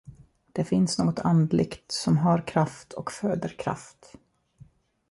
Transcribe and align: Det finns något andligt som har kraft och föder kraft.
Det 0.53 0.63
finns 0.63 0.99
något 0.99 1.19
andligt 1.19 1.91
som 1.91 2.17
har 2.17 2.47
kraft 2.47 2.93
och 2.93 3.11
föder 3.11 3.49
kraft. 3.49 4.13